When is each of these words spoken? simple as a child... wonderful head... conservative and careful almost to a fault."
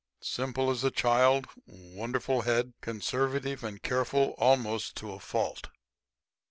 simple 0.19 0.71
as 0.71 0.83
a 0.83 0.89
child... 0.89 1.45
wonderful 1.67 2.41
head... 2.41 2.73
conservative 2.81 3.63
and 3.63 3.83
careful 3.83 4.33
almost 4.39 4.95
to 4.95 5.11
a 5.13 5.19
fault." 5.19 5.69